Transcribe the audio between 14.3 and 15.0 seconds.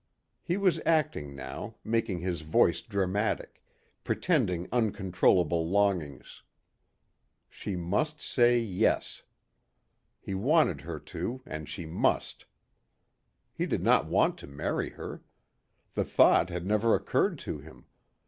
to marry